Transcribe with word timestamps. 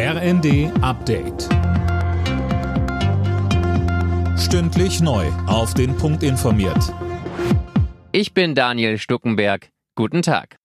RND 0.00 0.70
Update. 0.80 1.48
Stündlich 4.38 5.00
neu. 5.00 5.26
Auf 5.48 5.74
den 5.74 5.96
Punkt 5.96 6.22
informiert. 6.22 6.94
Ich 8.12 8.32
bin 8.32 8.54
Daniel 8.54 8.98
Stuckenberg. 8.98 9.70
Guten 9.96 10.22
Tag. 10.22 10.60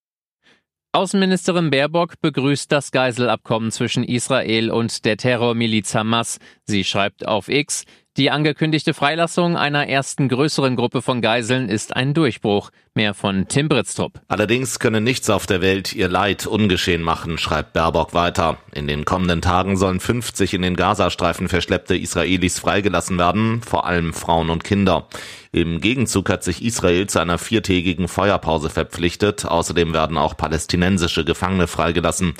Außenministerin 0.91 1.71
Baerbock 1.71 2.21
begrüßt 2.21 2.71
das 2.71 2.91
Geiselabkommen 2.91 3.71
zwischen 3.71 4.03
Israel 4.03 4.69
und 4.69 5.03
der 5.03 5.17
Terrormiliz 5.17 5.95
Hamas. 5.95 6.37
Sie 6.65 6.83
schreibt 6.83 7.27
auf 7.27 7.49
X, 7.49 7.85
die 8.17 8.29
angekündigte 8.29 8.93
Freilassung 8.93 9.57
einer 9.57 9.87
ersten 9.87 10.29
größeren 10.29 10.75
Gruppe 10.75 11.01
von 11.01 11.21
Geiseln 11.21 11.67
ist 11.67 11.95
ein 11.95 12.13
Durchbruch. 12.13 12.69
Mehr 12.95 13.15
von 13.15 13.47
Tim 13.47 13.69
Britztrup. 13.69 14.21
Allerdings 14.27 14.77
könne 14.77 15.01
nichts 15.01 15.31
auf 15.31 15.47
der 15.47 15.61
Welt 15.61 15.93
ihr 15.93 16.07
Leid 16.09 16.45
ungeschehen 16.45 17.01
machen, 17.01 17.39
schreibt 17.39 17.73
Baerbock 17.73 18.13
weiter. 18.13 18.57
In 18.71 18.85
den 18.85 19.03
kommenden 19.03 19.41
Tagen 19.41 19.77
sollen 19.77 19.99
50 19.99 20.53
in 20.53 20.61
den 20.61 20.75
Gazastreifen 20.75 21.49
verschleppte 21.49 21.97
Israelis 21.97 22.59
freigelassen 22.59 23.17
werden, 23.17 23.63
vor 23.63 23.87
allem 23.87 24.13
Frauen 24.13 24.51
und 24.51 24.63
Kinder. 24.63 25.07
Im 25.51 25.81
Gegenzug 25.81 26.29
hat 26.29 26.43
sich 26.43 26.63
Israel 26.63 27.07
zu 27.07 27.17
einer 27.19 27.39
viertägigen 27.39 28.07
Feuerpause 28.07 28.69
verpflichtet. 28.69 29.45
Außerdem 29.45 29.93
werden 29.93 30.17
auch 30.17 30.37
palästinensische 30.37 31.25
Gefangene 31.25 31.65
freigelassen. 31.65 32.35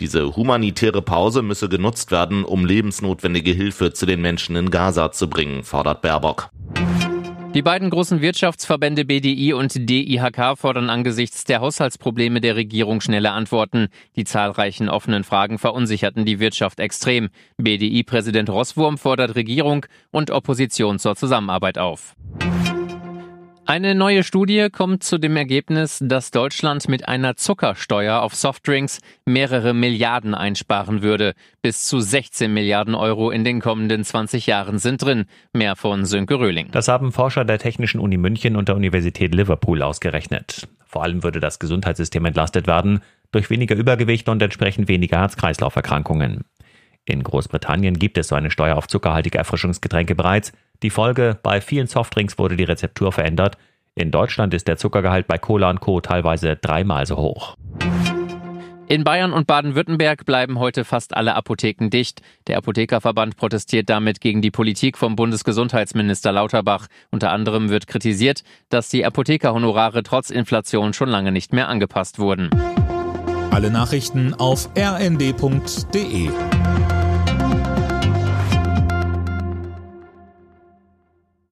Diese 0.00 0.36
humanitäre 0.36 1.02
Pause 1.02 1.42
müsse 1.42 1.68
genutzt 1.68 2.12
werden, 2.12 2.44
um 2.44 2.64
lebensnotwendige 2.64 3.50
Hilfe 3.50 3.92
zu 3.92 4.06
den 4.06 4.20
Menschen 4.20 4.54
in 4.54 4.70
Gaza 4.70 5.10
zu 5.18 5.28
fordert 5.64 6.00
Baerbock. 6.00 6.50
Die 7.54 7.62
beiden 7.62 7.90
großen 7.90 8.20
Wirtschaftsverbände 8.20 9.04
BDI 9.04 9.52
und 9.52 9.88
DIHK 9.88 10.56
fordern 10.56 10.90
angesichts 10.90 11.44
der 11.44 11.60
Haushaltsprobleme 11.60 12.40
der 12.40 12.56
Regierung 12.56 13.00
schnelle 13.00 13.32
Antworten. 13.32 13.88
Die 14.16 14.24
zahlreichen 14.24 14.88
offenen 14.88 15.24
Fragen 15.24 15.58
verunsicherten 15.58 16.24
die 16.24 16.40
Wirtschaft 16.40 16.78
extrem. 16.78 17.30
BDI-Präsident 17.56 18.50
Rosswurm 18.50 18.98
fordert 18.98 19.34
Regierung 19.34 19.86
und 20.10 20.30
Opposition 20.30 20.98
zur 20.98 21.16
Zusammenarbeit 21.16 21.78
auf. 21.78 22.14
Eine 23.70 23.94
neue 23.94 24.24
Studie 24.24 24.68
kommt 24.72 25.02
zu 25.02 25.18
dem 25.18 25.36
Ergebnis, 25.36 25.98
dass 26.02 26.30
Deutschland 26.30 26.88
mit 26.88 27.06
einer 27.06 27.36
Zuckersteuer 27.36 28.22
auf 28.22 28.34
Softdrinks 28.34 29.00
mehrere 29.26 29.74
Milliarden 29.74 30.34
einsparen 30.34 31.02
würde. 31.02 31.34
Bis 31.60 31.84
zu 31.86 32.00
16 32.00 32.50
Milliarden 32.50 32.94
Euro 32.94 33.30
in 33.30 33.44
den 33.44 33.60
kommenden 33.60 34.04
20 34.04 34.46
Jahren 34.46 34.78
sind 34.78 35.02
drin. 35.02 35.26
Mehr 35.52 35.76
von 35.76 36.06
Sönke 36.06 36.38
Röhling. 36.38 36.70
Das 36.70 36.88
haben 36.88 37.12
Forscher 37.12 37.44
der 37.44 37.58
Technischen 37.58 38.00
Uni 38.00 38.16
München 38.16 38.56
und 38.56 38.68
der 38.68 38.76
Universität 38.76 39.34
Liverpool 39.34 39.82
ausgerechnet. 39.82 40.66
Vor 40.86 41.02
allem 41.02 41.22
würde 41.22 41.38
das 41.38 41.58
Gesundheitssystem 41.58 42.24
entlastet 42.24 42.66
werden 42.66 43.02
durch 43.32 43.50
weniger 43.50 43.76
Übergewicht 43.76 44.30
und 44.30 44.40
entsprechend 44.40 44.88
weniger 44.88 45.18
Herz-Kreislauf-Erkrankungen. 45.18 46.46
In 47.04 47.22
Großbritannien 47.22 47.98
gibt 47.98 48.16
es 48.16 48.28
so 48.28 48.34
eine 48.34 48.50
Steuer 48.50 48.76
auf 48.76 48.86
zuckerhaltige 48.86 49.36
Erfrischungsgetränke 49.36 50.14
bereits. 50.14 50.52
Die 50.82 50.90
Folge, 50.90 51.38
bei 51.42 51.60
vielen 51.60 51.88
Softdrinks 51.88 52.38
wurde 52.38 52.56
die 52.56 52.64
Rezeptur 52.64 53.10
verändert. 53.10 53.58
In 53.96 54.12
Deutschland 54.12 54.54
ist 54.54 54.68
der 54.68 54.76
Zuckergehalt 54.76 55.26
bei 55.26 55.36
Cola 55.36 55.70
und 55.70 55.80
Co. 55.80 56.00
teilweise 56.00 56.54
dreimal 56.54 57.04
so 57.04 57.16
hoch. 57.16 57.56
In 58.86 59.04
Bayern 59.04 59.32
und 59.32 59.46
Baden-Württemberg 59.46 60.24
bleiben 60.24 60.58
heute 60.60 60.84
fast 60.84 61.14
alle 61.14 61.34
Apotheken 61.34 61.90
dicht. 61.90 62.22
Der 62.46 62.56
Apothekerverband 62.56 63.36
protestiert 63.36 63.90
damit 63.90 64.20
gegen 64.20 64.40
die 64.40 64.52
Politik 64.52 64.96
vom 64.96 65.16
Bundesgesundheitsminister 65.16 66.32
Lauterbach. 66.32 66.86
Unter 67.10 67.32
anderem 67.32 67.68
wird 67.68 67.86
kritisiert, 67.86 68.44
dass 68.70 68.88
die 68.88 69.04
Apothekerhonorare 69.04 70.04
trotz 70.04 70.30
Inflation 70.30 70.94
schon 70.94 71.10
lange 71.10 71.32
nicht 71.32 71.52
mehr 71.52 71.68
angepasst 71.68 72.18
wurden. 72.18 72.48
Alle 73.50 73.70
Nachrichten 73.70 74.32
auf 74.32 74.70
rnd.de 74.78 76.30